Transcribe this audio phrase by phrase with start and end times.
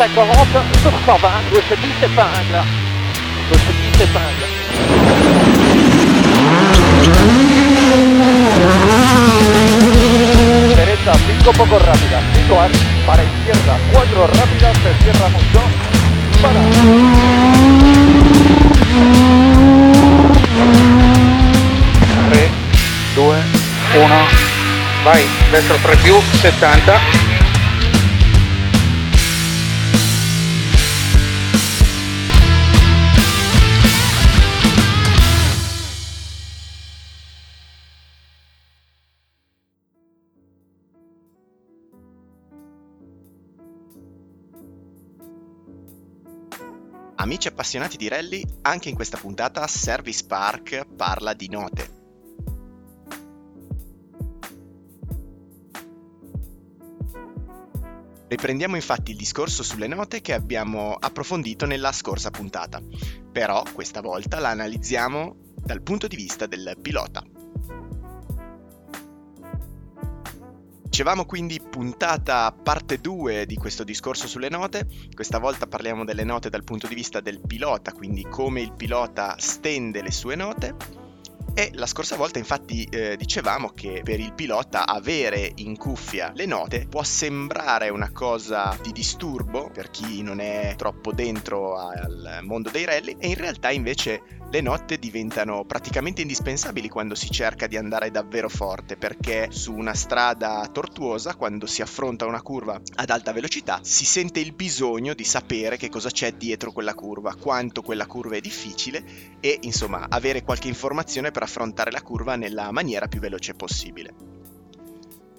[0.00, 2.64] 240 sur 120, gauche 10 épingle.
[3.50, 4.46] Gauche 10 épingle.
[10.74, 12.70] Derecha 5 poco rápida, situar,
[13.06, 15.60] para izquierda 4 rápida, se cierra mucho,
[16.40, 16.60] para.
[22.30, 22.50] 3,
[23.16, 23.38] 2,
[23.96, 27.29] 1, vai, destro 3 più, 70,
[47.20, 51.98] Amici appassionati di rally, anche in questa puntata Service Park parla di note.
[58.26, 62.80] Riprendiamo infatti il discorso sulle note che abbiamo approfondito nella scorsa puntata,
[63.30, 67.22] però questa volta la analizziamo dal punto di vista del pilota.
[71.00, 76.50] Dicevamo quindi puntata parte 2 di questo discorso sulle note, questa volta parliamo delle note
[76.50, 80.99] dal punto di vista del pilota, quindi come il pilota stende le sue note
[81.60, 86.46] e la scorsa volta infatti eh, dicevamo che per il pilota avere in cuffia le
[86.46, 92.70] note può sembrare una cosa di disturbo per chi non è troppo dentro al mondo
[92.70, 97.76] dei rally e in realtà invece le note diventano praticamente indispensabili quando si cerca di
[97.76, 103.32] andare davvero forte perché su una strada tortuosa quando si affronta una curva ad alta
[103.32, 108.06] velocità si sente il bisogno di sapere che cosa c'è dietro quella curva, quanto quella
[108.06, 109.04] curva è difficile
[109.38, 111.49] e insomma avere qualche informazione per affrontare
[111.90, 114.39] la curva nella maniera più veloce possibile.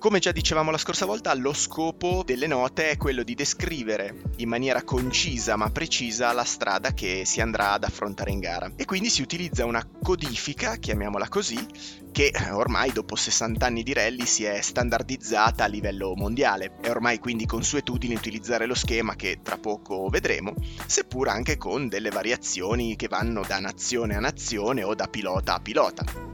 [0.01, 4.49] Come già dicevamo la scorsa volta, lo scopo delle note è quello di descrivere in
[4.49, 8.71] maniera concisa ma precisa la strada che si andrà ad affrontare in gara.
[8.75, 11.63] E quindi si utilizza una codifica, chiamiamola così,
[12.11, 16.77] che ormai dopo 60 anni di rally si è standardizzata a livello mondiale.
[16.81, 22.09] È ormai quindi consuetudine utilizzare lo schema che tra poco vedremo, seppur anche con delle
[22.09, 26.30] variazioni che vanno da nazione a nazione o da pilota a pilota.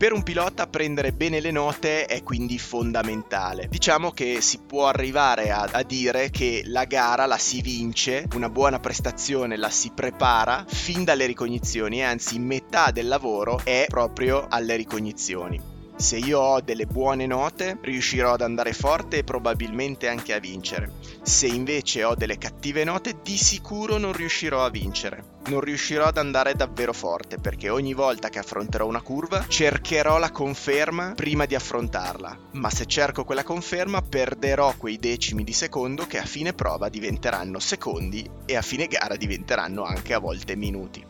[0.00, 3.66] Per un pilota prendere bene le note è quindi fondamentale.
[3.68, 8.48] Diciamo che si può arrivare a, a, dire che la gara la si vince, una
[8.48, 14.74] buona prestazione la si prepara fin dalle ricognizioni, anzi metà del lavoro è proprio alle
[14.76, 15.79] ricognizioni.
[16.00, 20.90] Se io ho delle buone note, riuscirò ad andare forte e probabilmente anche a vincere.
[21.22, 25.22] Se invece ho delle cattive note, di sicuro non riuscirò a vincere.
[25.48, 30.30] Non riuscirò ad andare davvero forte perché ogni volta che affronterò una curva cercherò la
[30.30, 32.38] conferma prima di affrontarla.
[32.52, 37.58] Ma se cerco quella conferma perderò quei decimi di secondo che a fine prova diventeranno
[37.58, 41.09] secondi e a fine gara diventeranno anche a volte minuti.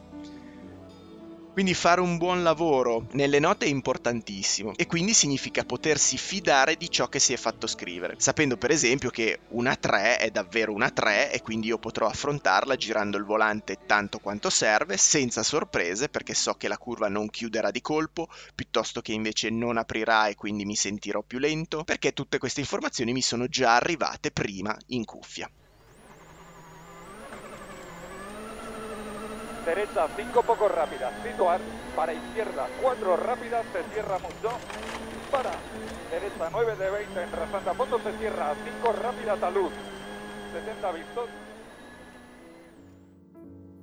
[1.52, 6.88] Quindi fare un buon lavoro nelle note è importantissimo e quindi significa potersi fidare di
[6.88, 10.90] ciò che si è fatto scrivere, sapendo per esempio che una 3 è davvero una
[10.90, 16.34] 3 e quindi io potrò affrontarla girando il volante tanto quanto serve, senza sorprese perché
[16.34, 20.64] so che la curva non chiuderà di colpo, piuttosto che invece non aprirà e quindi
[20.64, 25.50] mi sentirò più lento, perché tutte queste informazioni mi sono già arrivate prima in cuffia.
[29.64, 31.60] Derecha 5 poco rápida, situar,
[31.94, 34.50] para izquierda 4 rápida, se cierra mucho,
[35.30, 35.52] para.
[36.10, 39.70] Derecha 9 de 20 en rasante a fondo se cierra, 5 rápida talud,
[40.52, 41.28] 70 vistos.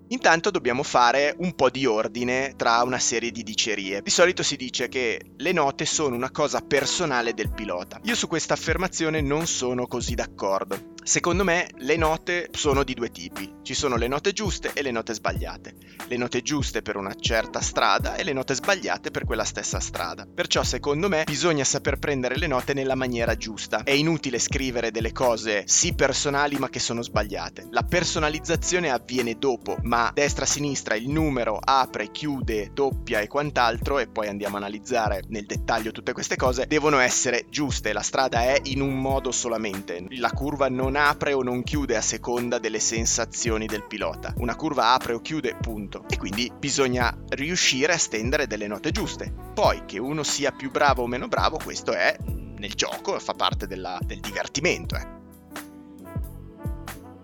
[0.09, 4.01] Intanto dobbiamo fare un po' di ordine tra una serie di dicerie.
[4.01, 7.99] Di solito si dice che le note sono una cosa personale del pilota.
[8.03, 10.95] Io su questa affermazione non sono così d'accordo.
[11.07, 13.59] Secondo me le note sono di due tipi.
[13.61, 15.75] Ci sono le note giuste e le note sbagliate.
[16.05, 20.27] Le note giuste per una certa strada e le note sbagliate per quella stessa strada.
[20.27, 23.83] Perciò secondo me bisogna saper prendere le note nella maniera giusta.
[23.83, 27.67] È inutile scrivere delle cose sì personali ma che sono sbagliate.
[27.71, 34.27] La personalizzazione avviene dopo, ma destra-sinistra il numero apre, chiude, doppia e quant'altro e poi
[34.27, 37.93] andiamo a analizzare nel dettaglio tutte queste cose, devono essere giuste.
[37.93, 40.05] La strada è in un modo solamente.
[40.09, 44.33] La curva non apre o non chiude a seconda delle sensazioni del pilota.
[44.37, 46.05] Una curva apre o chiude, punto.
[46.09, 49.33] E quindi bisogna riuscire a stendere delle note giuste.
[49.53, 52.15] Poi che uno sia più bravo o meno bravo, questo è
[52.57, 54.95] nel gioco, fa parte della, del divertimento.
[54.95, 55.15] Eh.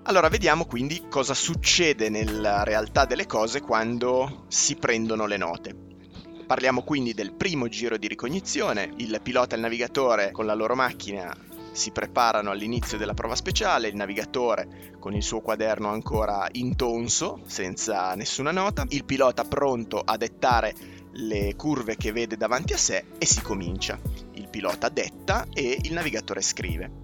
[0.04, 5.76] Allora vediamo quindi cosa succede nella realtà delle cose quando si prendono le note.
[6.46, 10.76] Parliamo quindi del primo giro di ricognizione, il pilota e il navigatore con la loro
[10.76, 11.34] macchina
[11.74, 18.14] si preparano all'inizio della prova speciale, il navigatore con il suo quaderno ancora intonso, senza
[18.16, 20.74] nessuna nota, il pilota pronto a dettare
[21.16, 24.00] le curve che vede davanti a sé e si comincia.
[24.34, 27.02] Il pilota detta e il navigatore scrive.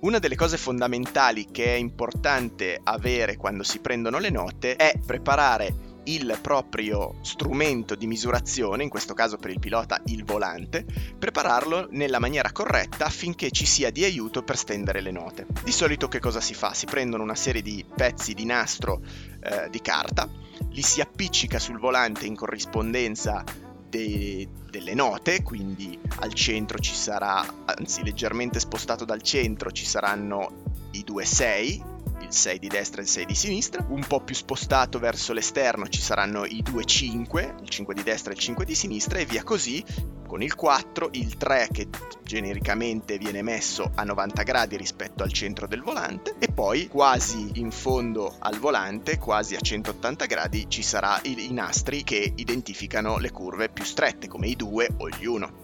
[0.00, 5.91] Una delle cose fondamentali che è importante avere quando si prendono le note è preparare
[6.04, 10.84] il proprio strumento di misurazione, in questo caso per il pilota il volante,
[11.18, 15.46] prepararlo nella maniera corretta affinché ci sia di aiuto per stendere le note.
[15.62, 16.74] Di solito che cosa si fa?
[16.74, 19.00] Si prendono una serie di pezzi di nastro
[19.40, 20.28] eh, di carta,
[20.70, 23.44] li si appiccica sul volante in corrispondenza
[23.88, 30.70] de- delle note, quindi al centro ci sarà, anzi leggermente spostato dal centro ci saranno
[30.92, 31.91] i due 6 il
[32.32, 36.00] 6 di destra e il 6 di sinistra, un po' più spostato verso l'esterno ci
[36.00, 39.42] saranno i due 5, il 5 di destra e il 5 di sinistra e via
[39.42, 39.84] così
[40.26, 41.88] con il 4, il 3 che
[42.24, 47.70] genericamente viene messo a 90 gradi rispetto al centro del volante e poi quasi in
[47.70, 53.68] fondo al volante, quasi a 180 gradi, ci saranno i nastri che identificano le curve
[53.68, 55.61] più strette come i 2 o gli 1.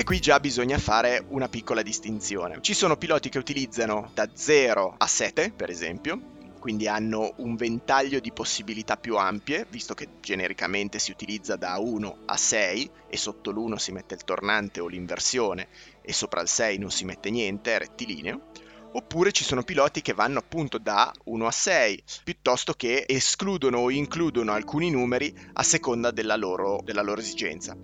[0.00, 2.58] E qui già bisogna fare una piccola distinzione.
[2.60, 6.20] Ci sono piloti che utilizzano da 0 a 7, per esempio,
[6.60, 12.18] quindi hanno un ventaglio di possibilità più ampie, visto che genericamente si utilizza da 1
[12.26, 15.66] a 6 e sotto l'1 si mette il tornante o l'inversione
[16.00, 18.52] e sopra il 6 non si mette niente, è rettilineo.
[18.92, 23.90] Oppure ci sono piloti che vanno appunto da 1 a 6, piuttosto che escludono o
[23.90, 27.76] includono alcuni numeri a seconda della loro, della loro esigenza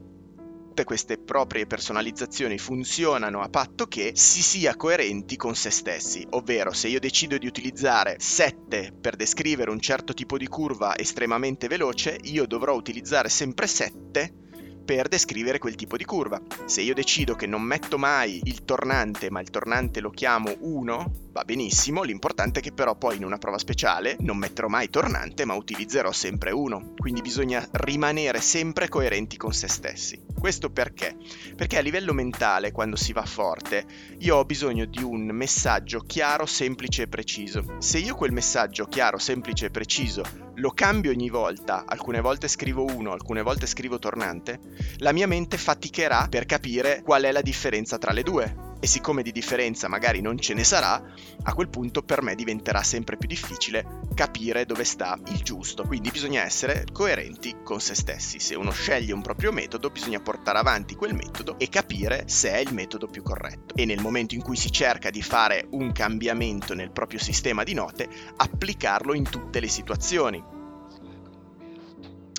[0.75, 6.73] tutte queste proprie personalizzazioni funzionano a patto che si sia coerenti con se stessi, ovvero
[6.73, 12.19] se io decido di utilizzare 7 per descrivere un certo tipo di curva estremamente veloce,
[12.23, 14.44] io dovrò utilizzare sempre 7
[14.85, 16.41] per descrivere quel tipo di curva.
[16.67, 21.13] Se io decido che non metto mai il tornante, ma il tornante lo chiamo 1,
[21.33, 25.45] va benissimo, l'importante è che però poi in una prova speciale non metterò mai tornante,
[25.45, 26.93] ma utilizzerò sempre 1.
[26.97, 30.23] Quindi bisogna rimanere sempre coerenti con se stessi.
[30.39, 31.17] Questo perché?
[31.57, 33.87] Perché a livello mentale, quando si va forte,
[34.19, 37.77] io ho bisogno di un messaggio chiaro, semplice e preciso.
[37.79, 42.85] Se io quel messaggio chiaro, semplice e preciso lo cambio ogni volta, alcune volte scrivo
[42.85, 44.61] 1, alcune volte scrivo tornante,
[44.99, 49.23] la mia mente faticherà per capire qual è la differenza tra le due e siccome
[49.23, 51.03] di differenza magari non ce ne sarà,
[51.45, 55.85] a quel punto per me diventerà sempre più difficile capire dove sta il giusto.
[55.85, 58.39] Quindi bisogna essere coerenti con se stessi.
[58.41, 62.59] Se uno sceglie un proprio metodo, bisogna portare avanti quel metodo e capire se è
[62.59, 63.75] il metodo più corretto.
[63.75, 67.73] E nel momento in cui si cerca di fare un cambiamento nel proprio sistema di
[67.73, 68.07] note,
[68.37, 70.55] applicarlo in tutte le situazioni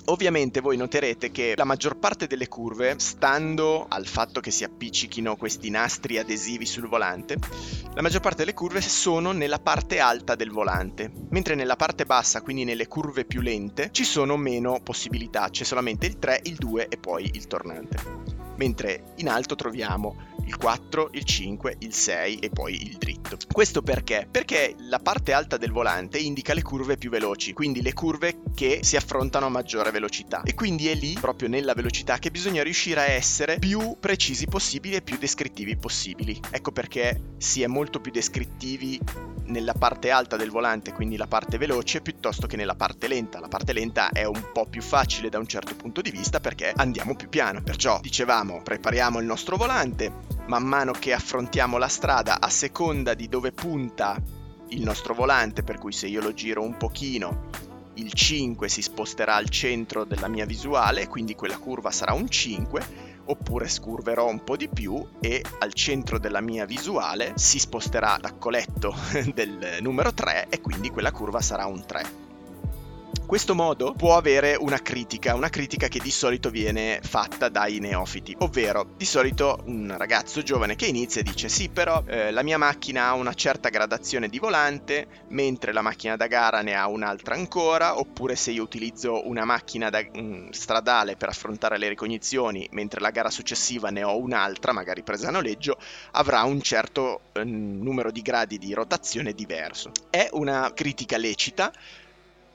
[0.08, 5.34] Ovviamente voi noterete che la maggior parte delle curve, stando al fatto che si appiccichino
[5.34, 7.36] questi nastri adesivi sul volante,
[7.92, 12.40] la maggior parte delle curve sono nella parte alta del volante, mentre nella parte bassa,
[12.40, 16.86] quindi nelle curve più lente, ci sono meno possibilità, c'è solamente il 3, il 2
[16.88, 18.35] e poi il tornante.
[18.56, 23.36] Mentre in alto troviamo il 4, il 5, il 6 e poi il dritto.
[23.52, 24.28] Questo perché?
[24.30, 28.80] Perché la parte alta del volante indica le curve più veloci, quindi le curve che
[28.82, 30.42] si affrontano a maggiore velocità.
[30.42, 34.94] E quindi è lì, proprio nella velocità, che bisogna riuscire a essere più precisi possibili
[34.94, 36.40] e più descrittivi possibili.
[36.50, 39.00] Ecco perché si è molto più descrittivi
[39.46, 43.40] nella parte alta del volante, quindi la parte veloce, piuttosto che nella parte lenta.
[43.40, 46.72] La parte lenta è un po' più facile da un certo punto di vista perché
[46.74, 47.62] andiamo più piano.
[47.62, 50.12] Perciò dicevamo, prepariamo il nostro volante,
[50.46, 54.20] man mano che affrontiamo la strada a seconda di dove punta
[54.68, 57.48] il nostro volante, per cui se io lo giro un pochino,
[57.94, 63.05] il 5 si sposterà al centro della mia visuale, quindi quella curva sarà un 5,
[63.26, 68.94] oppure scurverò un po' di più e al centro della mia visuale si sposterà l'accoletto
[69.34, 72.25] del numero 3 e quindi quella curva sarà un 3.
[73.26, 78.36] Questo modo può avere una critica, una critica che di solito viene fatta dai neofiti,
[78.38, 82.56] ovvero di solito un ragazzo giovane che inizia e dice sì però eh, la mia
[82.56, 87.34] macchina ha una certa gradazione di volante, mentre la macchina da gara ne ha un'altra
[87.34, 93.00] ancora, oppure se io utilizzo una macchina da, um, stradale per affrontare le ricognizioni, mentre
[93.00, 95.78] la gara successiva ne ho un'altra, magari presa a noleggio,
[96.12, 99.90] avrà un certo eh, numero di gradi di rotazione diverso.
[100.10, 101.72] È una critica lecita,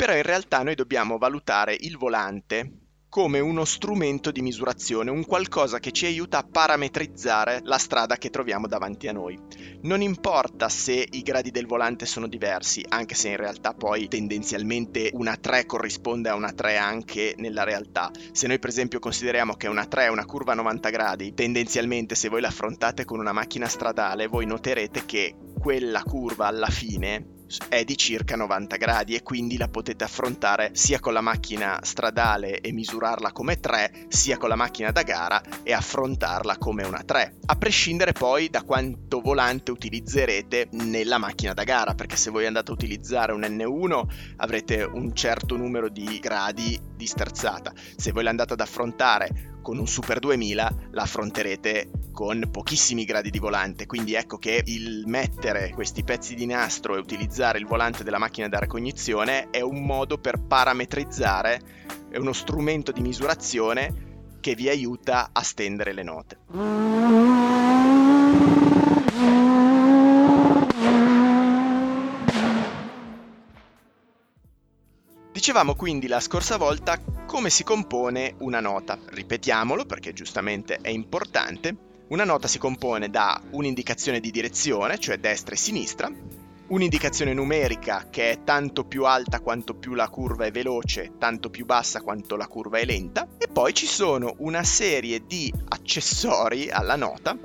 [0.01, 2.71] però in realtà noi dobbiamo valutare il volante
[3.07, 8.31] come uno strumento di misurazione, un qualcosa che ci aiuta a parametrizzare la strada che
[8.31, 9.39] troviamo davanti a noi.
[9.81, 15.11] Non importa se i gradi del volante sono diversi, anche se in realtà poi tendenzialmente
[15.13, 18.09] una 3 corrisponde a una 3 anche nella realtà.
[18.31, 22.15] Se noi per esempio consideriamo che una 3 è una curva a 90 gradi, tendenzialmente
[22.15, 27.83] se voi l'affrontate con una macchina stradale, voi noterete che quella curva alla fine è
[27.83, 32.71] di circa 90 gradi e quindi la potete affrontare sia con la macchina stradale e
[32.71, 37.55] misurarla come 3, sia con la macchina da gara e affrontarla come una 3, a
[37.55, 42.73] prescindere poi da quanto volante utilizzerete nella macchina da gara, perché se voi andate a
[42.73, 44.03] utilizzare un N1
[44.37, 49.87] avrete un certo numero di gradi di sterzata, se voi l'andate ad affrontare con un
[49.87, 56.03] Super 2000 la affronterete con pochissimi gradi di volante, quindi ecco che il mettere questi
[56.03, 60.39] pezzi di nastro e utilizzare il volante della macchina da ricognizione è un modo per
[60.39, 61.61] parametrizzare,
[62.09, 66.37] è uno strumento di misurazione che vi aiuta a stendere le note.
[75.31, 76.99] Dicevamo quindi la scorsa volta
[77.31, 78.99] come si compone una nota.
[79.05, 81.73] Ripetiamolo perché giustamente è importante.
[82.09, 86.11] Una nota si compone da un'indicazione di direzione, cioè destra e sinistra,
[86.67, 91.63] un'indicazione numerica che è tanto più alta quanto più la curva è veloce, tanto più
[91.63, 96.97] bassa quanto la curva è lenta, e poi ci sono una serie di accessori alla
[96.97, 97.37] nota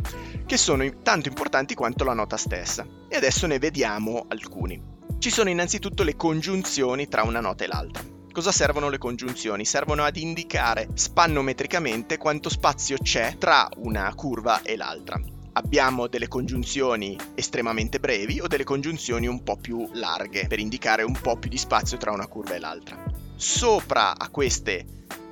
[0.44, 2.84] che sono tanto importanti quanto la nota stessa.
[3.08, 4.82] E adesso ne vediamo alcuni.
[5.20, 8.15] Ci sono innanzitutto le congiunzioni tra una nota e l'altra.
[8.36, 9.64] Cosa servono le congiunzioni?
[9.64, 15.18] Servono ad indicare spannometricamente quanto spazio c'è tra una curva e l'altra.
[15.52, 21.18] Abbiamo delle congiunzioni estremamente brevi o delle congiunzioni un po' più larghe per indicare un
[21.18, 23.25] po' più di spazio tra una curva e l'altra.
[23.36, 24.86] Sopra a queste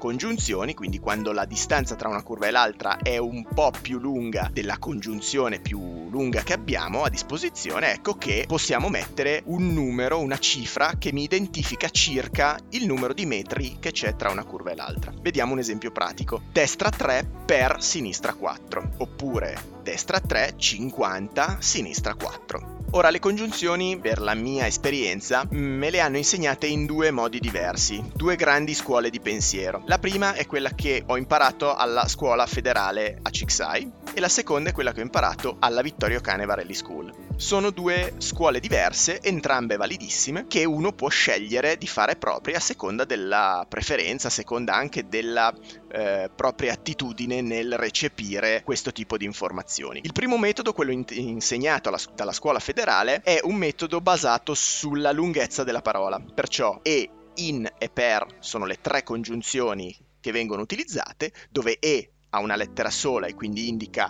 [0.04, 4.50] congiunzioni, quindi quando la distanza tra una curva e l'altra è un po' più lunga
[4.52, 10.36] della congiunzione più lunga che abbiamo a disposizione, ecco che possiamo mettere un numero, una
[10.36, 14.76] cifra che mi identifica circa il numero di metri che c'è tra una curva e
[14.76, 15.10] l'altra.
[15.22, 16.42] Vediamo un esempio pratico.
[16.52, 22.73] Destra 3 per sinistra 4, oppure destra 3 50, sinistra 4.
[22.96, 28.00] Ora, le congiunzioni, per la mia esperienza, me le hanno insegnate in due modi diversi,
[28.14, 29.82] due grandi scuole di pensiero.
[29.86, 34.70] La prima è quella che ho imparato alla scuola federale a Cixai e la seconda
[34.70, 37.23] è quella che ho imparato alla Vittorio Caneva Rally School.
[37.36, 43.04] Sono due scuole diverse, entrambe validissime, che uno può scegliere di fare proprie a seconda
[43.04, 45.52] della preferenza, a seconda anche della
[45.90, 50.00] eh, propria attitudine nel recepire questo tipo di informazioni.
[50.04, 55.10] Il primo metodo, quello in- insegnato alla, dalla scuola federale, è un metodo basato sulla
[55.10, 61.32] lunghezza della parola, perciò e, in e per sono le tre congiunzioni che vengono utilizzate,
[61.50, 64.08] dove e ha una lettera sola e quindi indica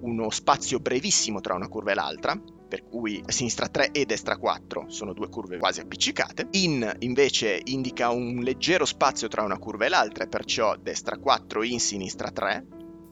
[0.00, 4.86] uno spazio brevissimo tra una curva e l'altra, per cui sinistra 3 e destra 4
[4.88, 6.48] sono due curve quasi appiccicate.
[6.52, 11.80] In invece indica un leggero spazio tra una curva e l'altra, perciò destra 4 in
[11.80, 12.66] sinistra 3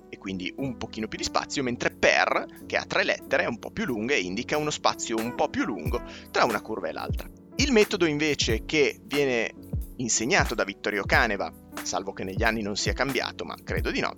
[0.09, 3.59] e quindi un pochino più di spazio, mentre per, che ha tre lettere, è un
[3.59, 6.93] po' più lunga e indica uno spazio un po' più lungo tra una curva e
[6.93, 7.29] l'altra.
[7.57, 9.53] Il metodo invece che viene
[9.97, 11.51] insegnato da Vittorio Caneva,
[11.83, 14.15] salvo che negli anni non sia cambiato, ma credo di no,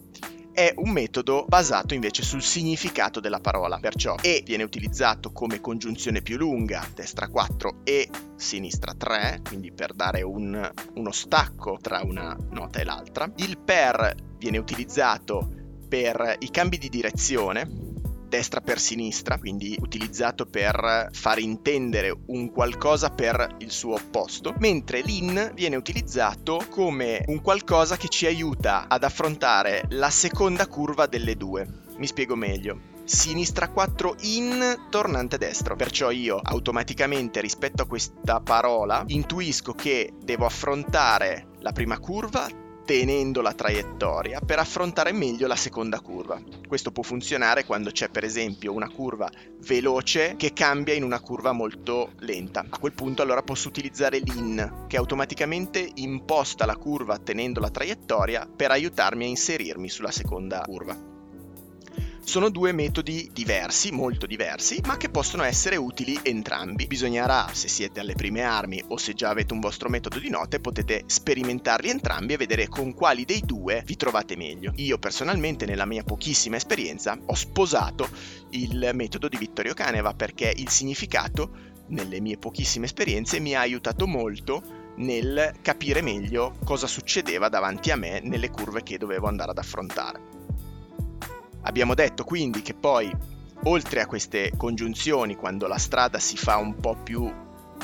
[0.58, 6.20] è un metodo basato invece sul significato della parola, perciò e viene utilizzato come congiunzione
[6.20, 12.36] più lunga, destra 4 e sinistra 3, quindi per dare un, uno stacco tra una
[12.50, 13.30] nota e l'altra.
[13.36, 15.48] Il per viene utilizzato
[15.88, 17.87] per i cambi di direzione,
[18.28, 25.00] destra per sinistra, quindi utilizzato per far intendere un qualcosa per il suo opposto, mentre
[25.00, 31.36] l'in viene utilizzato come un qualcosa che ci aiuta ad affrontare la seconda curva delle
[31.36, 31.66] due.
[31.96, 35.76] Mi spiego meglio sinistra 4 in tornante destro.
[35.76, 42.57] Perciò io automaticamente rispetto a questa parola intuisco che devo affrontare la prima curva
[42.88, 46.40] tenendo la traiettoria per affrontare meglio la seconda curva.
[46.66, 49.30] Questo può funzionare quando c'è per esempio una curva
[49.66, 52.64] veloce che cambia in una curva molto lenta.
[52.66, 58.48] A quel punto allora posso utilizzare l'in che automaticamente imposta la curva tenendo la traiettoria
[58.48, 61.17] per aiutarmi a inserirmi sulla seconda curva.
[62.28, 66.86] Sono due metodi diversi, molto diversi, ma che possono essere utili entrambi.
[66.86, 70.60] Bisognerà, se siete alle prime armi o se già avete un vostro metodo di note,
[70.60, 74.72] potete sperimentarli entrambi e vedere con quali dei due vi trovate meglio.
[74.76, 78.06] Io personalmente, nella mia pochissima esperienza, ho sposato
[78.50, 81.50] il metodo di Vittorio Caneva perché il significato,
[81.86, 87.96] nelle mie pochissime esperienze, mi ha aiutato molto nel capire meglio cosa succedeva davanti a
[87.96, 90.37] me nelle curve che dovevo andare ad affrontare.
[91.62, 93.10] Abbiamo detto quindi che poi,
[93.64, 97.30] oltre a queste congiunzioni, quando la strada si fa un po' più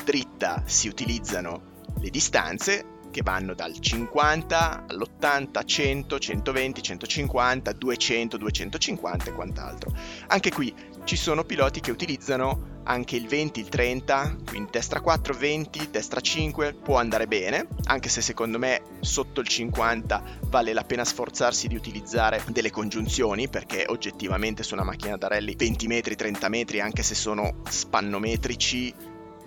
[0.04, 9.30] dritta, si utilizzano le distanze che vanno dal 50 all'80, 100, 120, 150, 200, 250
[9.30, 9.92] e quant'altro.
[10.26, 15.34] Anche qui ci sono piloti che utilizzano anche il 20, il 30, quindi destra 4,
[15.34, 20.84] 20, destra 5 può andare bene, anche se secondo me sotto il 50 vale la
[20.84, 26.16] pena sforzarsi di utilizzare delle congiunzioni perché oggettivamente su una macchina da rally 20 metri,
[26.16, 28.94] 30 metri, anche se sono spannometrici,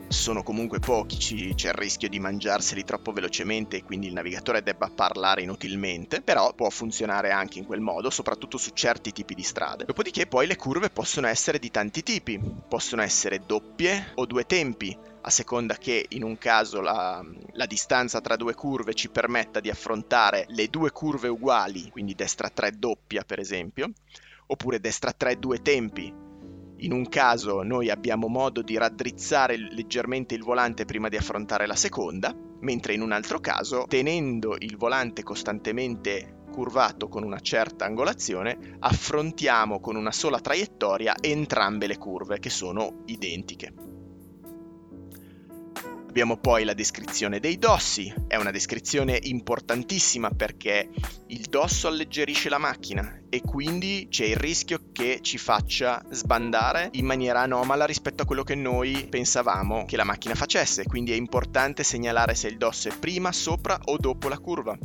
[0.10, 4.90] sono comunque pochi, c'è il rischio di mangiarseli troppo velocemente e quindi il navigatore debba
[4.90, 9.86] parlare inutilmente, però può funzionare anche in quel modo, soprattutto su certi tipi di strade.
[9.86, 14.98] Dopodiché poi le curve possono essere di tanti tipi, possono essere doppie o due tempi,
[15.22, 19.70] a seconda che in un caso la, la, distanza tra due curve ci permetta di
[19.70, 23.92] affrontare le due curve uguali, quindi destra 3 doppia per esempio,
[24.46, 26.26] oppure destra 3 due tempi,
[26.80, 31.76] in un caso noi abbiamo modo di raddrizzare leggermente il volante prima di affrontare la
[31.76, 38.78] seconda, mentre in un altro caso, tenendo il volante costantemente curvato con una certa angolazione,
[38.80, 43.97] affrontiamo con una sola traiettoria entrambe le curve che sono identiche.
[46.18, 50.90] Abbiamo poi la descrizione dei dossi, è una descrizione importantissima perché
[51.28, 57.06] il dosso alleggerisce la macchina e quindi c'è il rischio che ci faccia sbandare in
[57.06, 61.84] maniera anomala rispetto a quello che noi pensavamo che la macchina facesse, quindi è importante
[61.84, 64.76] segnalare se il dosso è prima, sopra o dopo la curva.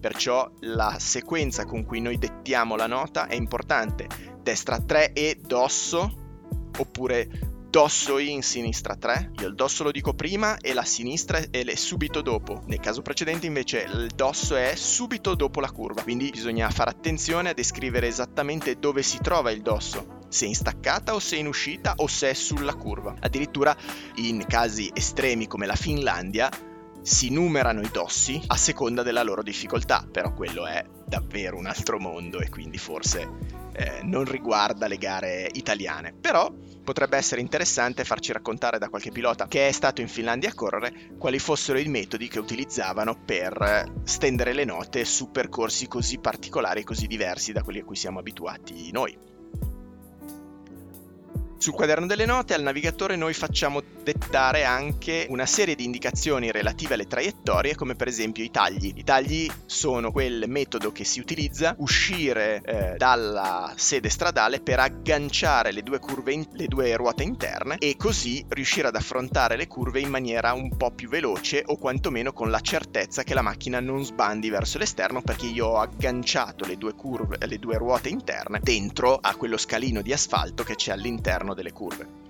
[0.00, 4.06] Perciò la sequenza con cui noi dettiamo la nota è importante.
[4.40, 10.56] Destra 3 e dosso, oppure dosso in sinistra 3, io il dosso lo dico prima
[10.58, 12.62] e la sinistra è subito dopo.
[12.66, 17.50] Nel caso precedente invece il dosso è subito dopo la curva, quindi bisogna fare attenzione
[17.50, 21.94] a descrivere esattamente dove si trova il dosso se in staccata o se in uscita
[21.96, 23.14] o se è sulla curva.
[23.20, 23.76] Addirittura
[24.16, 26.50] in casi estremi come la Finlandia
[27.02, 31.98] si numerano i dossi a seconda della loro difficoltà, però quello è davvero un altro
[31.98, 33.28] mondo e quindi forse
[33.72, 36.12] eh, non riguarda le gare italiane.
[36.12, 36.52] Però
[36.88, 41.10] potrebbe essere interessante farci raccontare da qualche pilota che è stato in Finlandia a correre
[41.18, 46.84] quali fossero i metodi che utilizzavano per stendere le note su percorsi così particolari e
[46.84, 49.37] così diversi da quelli a cui siamo abituati noi.
[51.58, 56.94] Sul quaderno delle note al navigatore noi facciamo dettare anche una serie di indicazioni relative
[56.94, 58.92] alle traiettorie come per esempio i tagli.
[58.94, 65.72] I tagli sono quel metodo che si utilizza uscire eh, dalla sede stradale per agganciare
[65.72, 69.98] le due, curve in- le due ruote interne e così riuscire ad affrontare le curve
[69.98, 74.04] in maniera un po' più veloce o quantomeno con la certezza che la macchina non
[74.04, 79.18] sbandi verso l'esterno perché io ho agganciato le due, curve, le due ruote interne dentro
[79.20, 82.26] a quello scalino di asfalto che c'è all'interno all'interno delle curve.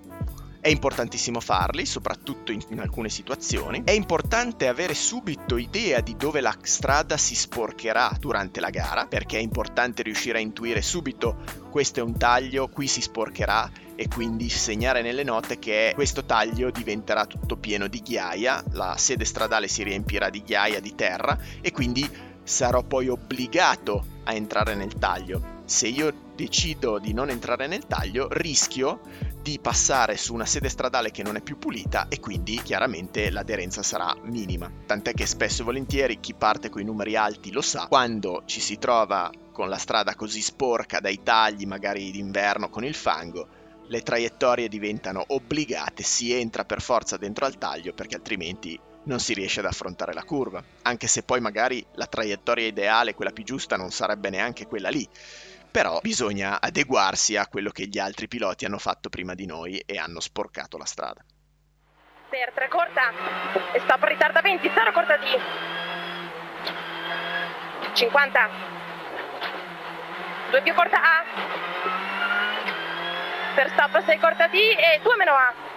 [0.61, 3.83] È importantissimo farli, soprattutto in, in, alcune situazioni.
[3.85, 9.39] È importante avere subito idea di dove la strada si sporcherà durante la gara, perché
[9.39, 11.37] è importante riuscire a intuire subito
[11.71, 16.71] questo è un taglio, qui si sporcherà e quindi segnare nelle note che questo taglio
[16.71, 21.71] diventerà tutto pieno di ghiaia, la sede stradale si riempirà di ghiaia di terra e
[21.71, 22.09] quindi
[22.43, 25.58] sarò poi obbligato a entrare nel taglio.
[25.69, 29.01] Se io decido di non entrare nel taglio, rischio
[29.43, 33.83] di passare su una sede stradale che non è più pulita e quindi chiaramente l'aderenza
[33.83, 34.73] sarà minima.
[34.87, 38.61] Tant'è che spesso e volentieri chi parte con i numeri alti lo sa, quando ci
[38.61, 43.49] si trova con la strada così sporca dai tagli, magari d'inverno con il fango,
[43.89, 49.35] le traiettorie diventano obbligate, si entra per forza dentro al taglio perché altrimenti non si
[49.35, 53.77] riesce ad affrontare la curva, anche se poi magari la traiettoria ideale, quella più giusta,
[53.77, 55.07] non sarebbe neanche quella lì
[55.71, 59.99] però bisogna adeguarsi a quello che gli altri piloti hanno fatto prima di noi e
[59.99, 61.25] hanno sporcato la strada.
[62.29, 63.13] Per 3 corta,
[63.73, 65.25] e stop ritarda 20, 0 corta D.
[67.95, 68.49] 50.
[70.51, 71.25] 2 più corta A.
[73.55, 75.68] Per stop 6 corta D e 2 meno A.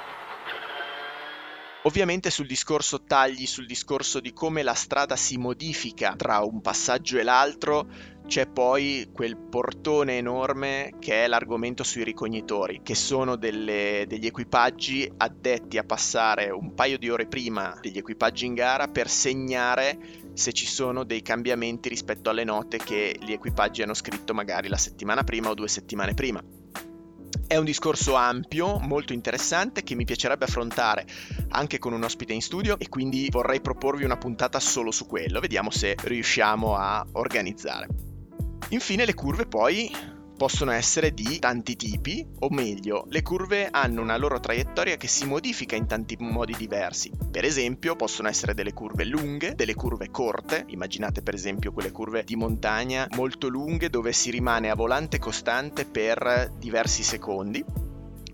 [1.84, 7.18] Ovviamente sul discorso tagli, sul discorso di come la strada si modifica tra un passaggio
[7.18, 7.88] e l'altro,
[8.28, 15.12] c'è poi quel portone enorme che è l'argomento sui ricognitori, che sono delle, degli equipaggi
[15.18, 19.98] addetti a passare un paio di ore prima degli equipaggi in gara per segnare
[20.36, 24.78] se ci sono dei cambiamenti rispetto alle note che gli equipaggi hanno scritto magari la
[24.78, 26.61] settimana prima o due settimane prima.
[27.52, 31.06] È un discorso ampio, molto interessante, che mi piacerebbe affrontare
[31.50, 35.42] anche con un ospite in studio e quindi vorrei proporvi una puntata solo su quello.
[35.42, 37.90] Vediamo se riusciamo a organizzare.
[38.70, 39.92] Infine le curve poi
[40.42, 45.28] possono essere di tanti tipi, o meglio, le curve hanno una loro traiettoria che si
[45.28, 47.12] modifica in tanti modi diversi.
[47.30, 52.24] Per esempio, possono essere delle curve lunghe, delle curve corte, immaginate per esempio quelle curve
[52.24, 57.64] di montagna molto lunghe dove si rimane a volante costante per diversi secondi,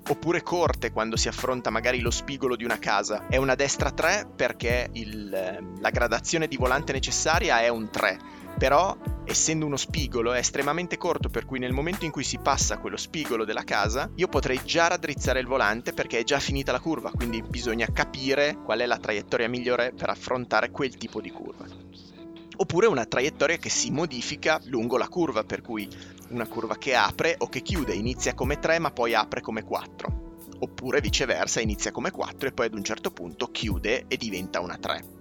[0.10, 3.28] oppure corte quando si affronta magari lo spigolo di una casa.
[3.28, 8.98] È una destra 3 perché il, la gradazione di volante necessaria è un 3 però
[9.24, 12.98] essendo uno spigolo è estremamente corto per cui nel momento in cui si passa quello
[12.98, 17.12] spigolo della casa io potrei già raddrizzare il volante perché è già finita la curva
[17.12, 21.66] quindi bisogna capire qual è la traiettoria migliore per affrontare quel tipo di curva.
[22.60, 25.88] Oppure una traiettoria che si modifica lungo la curva per cui
[26.30, 30.26] una curva che apre o che chiude inizia come 3 ma poi apre come 4
[30.60, 34.78] oppure viceversa inizia come 4 e poi ad un certo punto chiude e diventa una
[34.78, 35.17] 3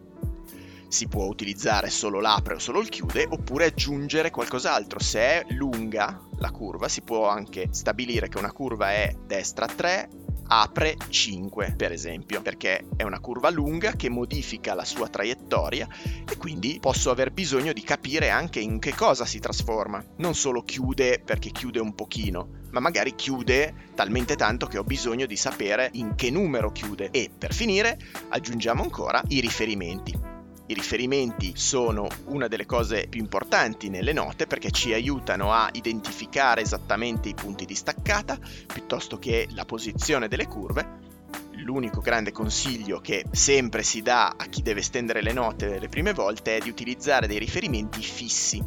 [0.89, 4.99] si può utilizzare solo l'apre o solo il chiude oppure aggiungere qualcos'altro.
[5.01, 10.09] Se è lunga la curva si può anche stabilire che una curva è destra 3,
[10.49, 15.89] apre 5 per esempio perché è una curva lunga che modifica la sua traiettoria
[16.29, 20.05] e quindi posso aver bisogno di capire anche in che cosa si trasforma.
[20.19, 25.25] Non solo chiude perché chiude un pochino ma magari chiude talmente tanto che ho bisogno
[25.25, 27.09] di sapere in che numero chiude.
[27.11, 30.36] E per finire aggiungiamo ancora i riferimenti
[30.69, 36.63] i riferimenti sono una delle cose più importanti nelle note perché ci aiutano a identificare
[36.63, 41.05] esattamente i punti di staccata piuttosto che la posizione delle curve.
[41.59, 46.13] L'unico grande consiglio che sempre si dà a chi deve stendere le note le prime
[46.13, 48.61] volte è di utilizzare dei riferimenti fissi.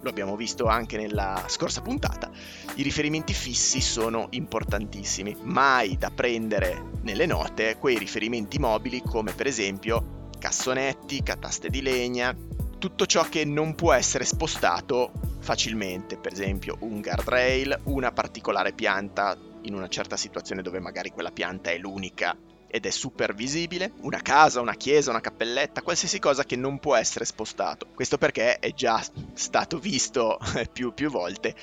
[0.00, 2.28] Lo abbiamo visto anche nella scorsa puntata.
[2.74, 5.36] I riferimenti fissi sono importantissimi.
[5.42, 12.36] Mai da prendere nelle note quei riferimenti mobili come per esempio cassonetti, cataste di legna,
[12.78, 19.36] tutto ciò che non può essere spostato facilmente, per esempio un guardrail, una particolare pianta
[19.62, 22.36] in una certa situazione dove magari quella pianta è l'unica
[22.68, 26.94] ed è super visibile, una casa, una chiesa, una cappelletta, qualsiasi cosa che non può
[26.94, 27.86] essere spostato.
[27.94, 29.02] Questo perché è già
[29.34, 30.38] stato visto
[30.72, 31.54] più, più volte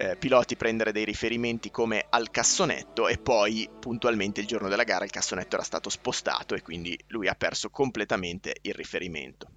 [0.00, 5.04] eh, piloti prendere dei riferimenti come al cassonetto e poi puntualmente il giorno della gara
[5.04, 9.48] il cassonetto era stato spostato e quindi lui ha perso completamente il riferimento.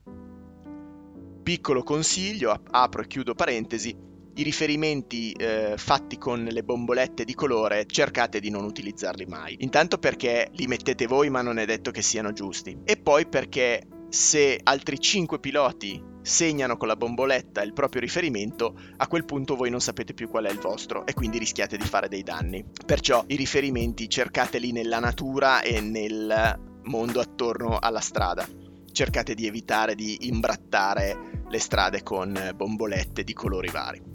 [1.43, 3.95] Piccolo consiglio, apro e chiudo parentesi,
[4.35, 9.57] i riferimenti eh, fatti con le bombolette di colore cercate di non utilizzarli mai.
[9.59, 13.83] Intanto perché li mettete voi ma non è detto che siano giusti e poi perché
[14.13, 19.71] se altri 5 piloti segnano con la bomboletta il proprio riferimento, a quel punto voi
[19.71, 22.63] non sapete più qual è il vostro e quindi rischiate di fare dei danni.
[22.85, 28.47] Perciò i riferimenti cercateli nella natura e nel mondo attorno alla strada.
[28.91, 34.12] Cercate di evitare di imbrattare le strade con bombolette di colori vari.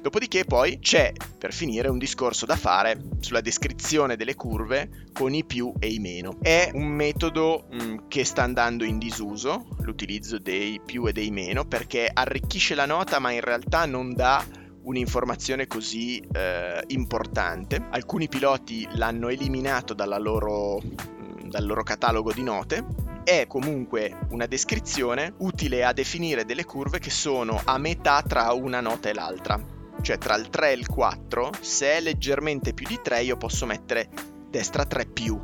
[0.00, 5.44] Dopodiché poi c'è, per finire, un discorso da fare sulla descrizione delle curve con i
[5.44, 6.38] più e i meno.
[6.40, 11.30] È un metodo mh, mm, che sta andando in disuso, l'utilizzo dei più e dei
[11.30, 14.44] meno, perché arricchisce la nota ma in realtà non dà
[14.82, 17.86] un'informazione così eh, importante.
[17.90, 25.34] Alcuni piloti l'hanno eliminato loro, mm, dal loro catalogo di note è comunque una descrizione
[25.38, 30.18] utile a definire delle curve che sono a metà tra una nota e l'altra cioè
[30.18, 34.08] tra il 3 e il 4, se è leggermente più di 3 io posso mettere
[34.50, 35.40] destra 3 più.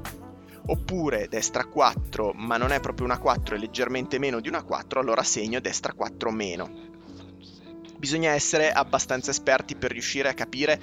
[0.71, 5.01] Oppure destra 4, ma non è proprio una 4, è leggermente meno di una 4,
[5.01, 6.87] allora segno destra 4 meno.
[7.97, 10.81] Bisogna essere abbastanza esperti per riuscire a capire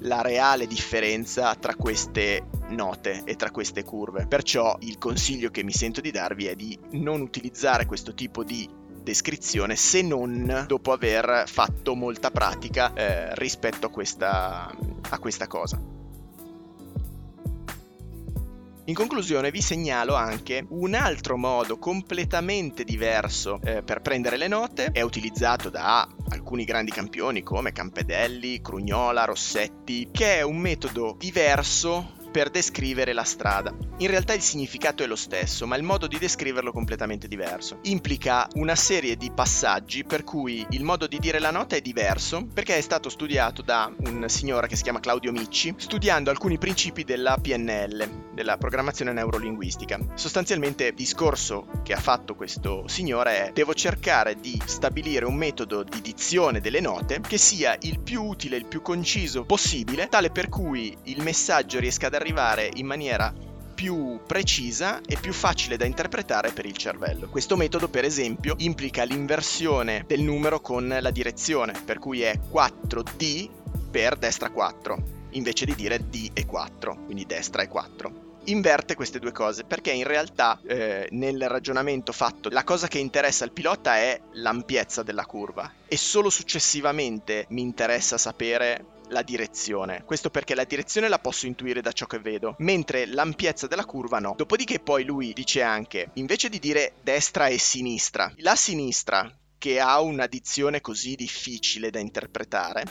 [0.00, 4.26] la reale differenza tra queste note e tra queste curve.
[4.26, 8.68] Perciò il consiglio che mi sento di darvi è di non utilizzare questo tipo di
[9.02, 14.70] descrizione se non dopo aver fatto molta pratica eh, rispetto a questa,
[15.10, 15.89] a questa cosa.
[18.90, 24.86] In conclusione vi segnalo anche un altro modo completamente diverso eh, per prendere le note,
[24.86, 32.18] è utilizzato da alcuni grandi campioni come Campedelli, Crugnola, Rossetti, che è un metodo diverso
[32.30, 33.74] per descrivere la strada.
[33.98, 37.78] In realtà il significato è lo stesso, ma il modo di descriverlo è completamente diverso.
[37.82, 42.46] Implica una serie di passaggi per cui il modo di dire la nota è diverso
[42.46, 47.04] perché è stato studiato da un signore che si chiama Claudio Micci, studiando alcuni principi
[47.04, 49.98] della PNL, della programmazione neurolinguistica.
[50.14, 55.82] Sostanzialmente il discorso che ha fatto questo signore è devo cercare di stabilire un metodo
[55.82, 60.48] di dizione delle note che sia il più utile, il più conciso possibile, tale per
[60.48, 63.32] cui il messaggio riesca ad arrivare in maniera
[63.74, 67.28] più precisa e più facile da interpretare per il cervello.
[67.28, 73.48] Questo metodo, per esempio, implica l'inversione del numero con la direzione, per cui è 4D
[73.90, 79.18] per destra 4, invece di dire D e 4, quindi destra e 4 inverte queste
[79.18, 83.96] due cose perché in realtà eh, nel ragionamento fatto la cosa che interessa al pilota
[83.96, 90.02] è l'ampiezza della curva e solo successivamente mi interessa sapere la direzione.
[90.04, 94.18] Questo perché la direzione la posso intuire da ciò che vedo, mentre l'ampiezza della curva
[94.18, 94.34] no.
[94.36, 100.00] Dopodiché poi lui dice anche, invece di dire destra e sinistra, la sinistra che ha
[100.00, 102.82] una dizione così difficile da interpretare,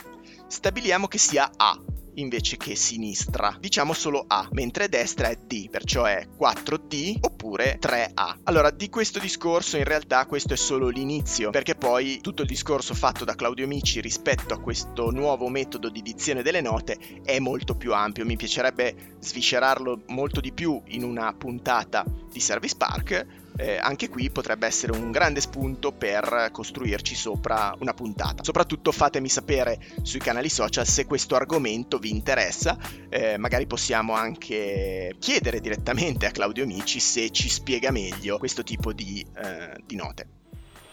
[0.46, 1.76] stabiliamo che sia A
[2.14, 3.56] invece che sinistra.
[3.58, 8.40] Diciamo solo A, mentre destra è D, perciò è 4D oppure 3A.
[8.44, 12.94] Allora, di questo discorso in realtà questo è solo l'inizio, perché poi tutto il discorso
[12.94, 17.74] fatto da Claudio Mici rispetto a questo nuovo metodo di dizione delle note è molto
[17.74, 18.24] più ampio.
[18.24, 24.30] Mi piacerebbe sviscerarlo molto di più in una puntata di Service Park, eh, anche qui
[24.30, 28.42] potrebbe essere un grande spunto per costruirci sopra una puntata.
[28.42, 32.76] Soprattutto fatemi sapere sui canali social se questo argomento vi interessa,
[33.08, 38.92] eh, magari possiamo anche chiedere direttamente a Claudio Amici se ci spiega meglio questo tipo
[38.92, 40.26] di, eh, di note.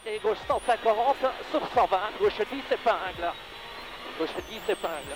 [0.04, 3.34] Et gauche 140 sur 120, gauche 10 épingle.
[4.18, 5.16] Gauche 10 épingle.